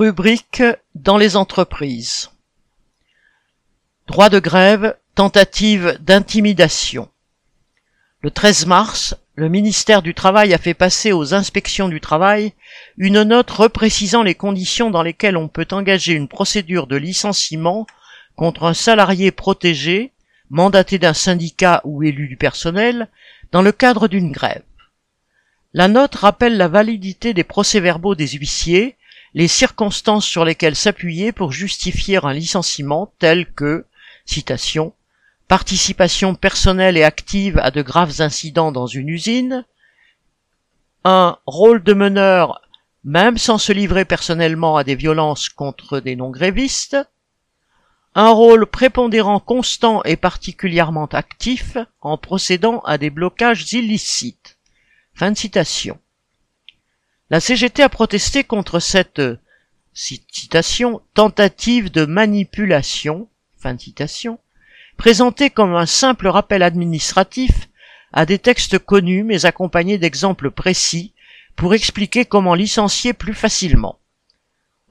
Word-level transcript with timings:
Rubrique 0.00 0.62
dans 0.94 1.18
les 1.18 1.36
entreprises. 1.36 2.30
Droit 4.06 4.30
de 4.30 4.38
grève, 4.38 4.96
tentative 5.14 5.98
d'intimidation. 6.00 7.10
Le 8.22 8.30
13 8.30 8.64
mars, 8.64 9.14
le 9.34 9.50
ministère 9.50 10.00
du 10.00 10.14
Travail 10.14 10.54
a 10.54 10.58
fait 10.58 10.72
passer 10.72 11.12
aux 11.12 11.34
inspections 11.34 11.90
du 11.90 12.00
travail 12.00 12.54
une 12.96 13.24
note 13.24 13.50
reprécisant 13.50 14.22
les 14.22 14.34
conditions 14.34 14.90
dans 14.90 15.02
lesquelles 15.02 15.36
on 15.36 15.48
peut 15.48 15.68
engager 15.70 16.14
une 16.14 16.28
procédure 16.28 16.86
de 16.86 16.96
licenciement 16.96 17.86
contre 18.36 18.64
un 18.64 18.72
salarié 18.72 19.30
protégé, 19.32 20.12
mandaté 20.48 20.98
d'un 20.98 21.12
syndicat 21.12 21.82
ou 21.84 22.02
élu 22.02 22.26
du 22.26 22.38
personnel, 22.38 23.10
dans 23.52 23.60
le 23.60 23.72
cadre 23.72 24.08
d'une 24.08 24.32
grève. 24.32 24.62
La 25.74 25.88
note 25.88 26.14
rappelle 26.14 26.56
la 26.56 26.68
validité 26.68 27.34
des 27.34 27.44
procès-verbaux 27.44 28.14
des 28.14 28.28
huissiers, 28.28 28.96
les 29.34 29.48
circonstances 29.48 30.26
sur 30.26 30.44
lesquelles 30.44 30.76
s'appuyer 30.76 31.32
pour 31.32 31.52
justifier 31.52 32.18
un 32.22 32.32
licenciement 32.32 33.12
tel 33.18 33.52
que, 33.52 33.86
citation, 34.24 34.94
participation 35.48 36.34
personnelle 36.34 36.96
et 36.96 37.04
active 37.04 37.58
à 37.58 37.70
de 37.70 37.82
graves 37.82 38.20
incidents 38.20 38.72
dans 38.72 38.86
une 38.86 39.08
usine, 39.08 39.64
un 41.04 41.38
rôle 41.46 41.82
de 41.82 41.94
meneur 41.94 42.60
même 43.04 43.38
sans 43.38 43.58
se 43.58 43.72
livrer 43.72 44.04
personnellement 44.04 44.76
à 44.76 44.84
des 44.84 44.94
violences 44.94 45.48
contre 45.48 46.00
des 46.00 46.16
non-grévistes, 46.16 46.96
un 48.14 48.30
rôle 48.30 48.66
prépondérant 48.66 49.40
constant 49.40 50.02
et 50.02 50.16
particulièrement 50.16 51.06
actif 51.06 51.78
en 52.00 52.18
procédant 52.18 52.80
à 52.80 52.98
des 52.98 53.10
blocages 53.10 53.72
illicites. 53.72 54.58
Fin 55.14 55.30
de 55.30 55.38
citation. 55.38 55.98
La 57.30 57.38
CGT 57.38 57.84
a 57.84 57.88
protesté 57.88 58.42
contre 58.42 58.80
cette 58.80 59.22
citation 59.94 61.00
tentative 61.14 61.88
de 61.92 62.04
manipulation, 62.04 63.28
présentée 64.96 65.48
comme 65.48 65.76
un 65.76 65.86
simple 65.86 66.26
rappel 66.26 66.64
administratif 66.64 67.68
à 68.12 68.26
des 68.26 68.40
textes 68.40 68.80
connus 68.80 69.22
mais 69.22 69.46
accompagnés 69.46 69.96
d'exemples 69.96 70.50
précis 70.50 71.12
pour 71.54 71.72
expliquer 71.72 72.24
comment 72.24 72.54
licencier 72.54 73.12
plus 73.12 73.34
facilement. 73.34 74.00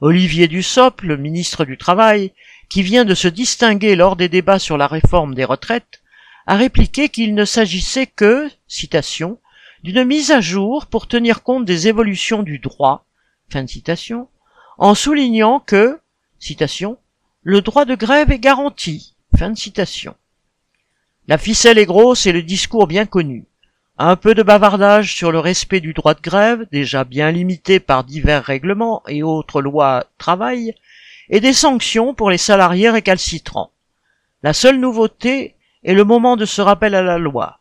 Olivier 0.00 0.48
Dussopt, 0.48 1.02
le 1.02 1.18
ministre 1.18 1.66
du 1.66 1.76
Travail, 1.76 2.32
qui 2.70 2.82
vient 2.82 3.04
de 3.04 3.14
se 3.14 3.28
distinguer 3.28 3.96
lors 3.96 4.16
des 4.16 4.30
débats 4.30 4.58
sur 4.58 4.78
la 4.78 4.86
réforme 4.86 5.34
des 5.34 5.44
retraites, 5.44 6.00
a 6.46 6.56
répliqué 6.56 7.10
qu'il 7.10 7.34
ne 7.34 7.44
s'agissait 7.44 8.06
que, 8.06 8.48
citation, 8.66 9.38
d'une 9.82 10.04
mise 10.04 10.30
à 10.30 10.40
jour 10.40 10.86
pour 10.86 11.06
tenir 11.06 11.42
compte 11.42 11.64
des 11.64 11.88
évolutions 11.88 12.42
du 12.42 12.58
droit, 12.58 13.04
fin 13.50 13.62
de 13.62 13.68
citation, 13.68 14.28
en 14.78 14.94
soulignant 14.94 15.60
que, 15.60 15.98
citation, 16.38 16.98
le 17.42 17.60
droit 17.60 17.84
de 17.84 17.94
grève 17.94 18.30
est 18.30 18.38
garanti, 18.38 19.14
fin 19.36 19.50
de 19.50 19.58
citation. 19.58 20.14
La 21.28 21.38
ficelle 21.38 21.78
est 21.78 21.86
grosse 21.86 22.26
et 22.26 22.32
le 22.32 22.42
discours 22.42 22.86
bien 22.86 23.06
connu. 23.06 23.46
Un 23.98 24.16
peu 24.16 24.34
de 24.34 24.42
bavardage 24.42 25.14
sur 25.14 25.30
le 25.30 25.38
respect 25.38 25.80
du 25.80 25.92
droit 25.92 26.14
de 26.14 26.20
grève, 26.20 26.66
déjà 26.72 27.04
bien 27.04 27.30
limité 27.30 27.80
par 27.80 28.04
divers 28.04 28.42
règlements 28.42 29.02
et 29.06 29.22
autres 29.22 29.60
lois 29.60 30.06
travail, 30.18 30.74
et 31.28 31.40
des 31.40 31.52
sanctions 31.52 32.14
pour 32.14 32.30
les 32.30 32.38
salariés 32.38 32.90
récalcitrants. 32.90 33.70
La 34.42 34.52
seule 34.52 34.80
nouveauté 34.80 35.54
est 35.84 35.94
le 35.94 36.04
moment 36.04 36.36
de 36.36 36.46
ce 36.46 36.60
rappel 36.60 36.94
à 36.94 37.02
la 37.02 37.18
loi, 37.18 37.59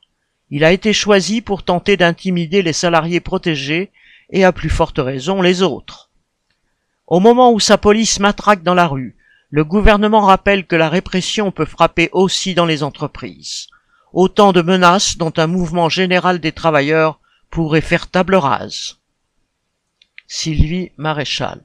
il 0.52 0.64
a 0.64 0.72
été 0.72 0.94
choisi 0.94 1.42
pour 1.42 1.64
tenter 1.64 1.98
d'intimider 1.98 2.62
les 2.62 2.74
salariés 2.74 3.20
protégés 3.20 3.92
et 4.30 4.44
à 4.44 4.52
plus 4.52 4.70
forte 4.70 5.00
raison 5.00 5.42
les 5.42 5.62
autres. 5.62 6.10
Au 7.08 7.20
moment 7.20 7.52
où 7.52 7.60
sa 7.60 7.78
police 7.78 8.20
matraque 8.20 8.64
dans 8.64 8.74
la 8.74 8.88
rue, 8.88 9.16
le 9.50 9.64
gouvernement 9.64 10.22
rappelle 10.22 10.66
que 10.66 10.76
la 10.76 10.90
répression 10.90 11.52
peut 11.52 11.66
frapper 11.66 12.10
aussi 12.12 12.54
dans 12.54 12.66
les 12.66 12.84
entreprises. 12.84 13.68
Autant 14.14 14.54
de 14.54 14.62
menaces 14.62 15.18
dont 15.18 15.34
un 15.38 15.48
mouvement 15.48 15.90
général 15.90 16.40
des 16.40 16.52
travailleurs 16.52 17.20
pourrait 17.50 17.82
faire 17.82 18.08
table 18.08 18.36
rase. 18.36 19.00
Sylvie 20.28 20.92
Maréchal 20.98 21.64